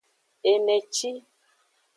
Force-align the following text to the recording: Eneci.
Eneci. 0.51 1.11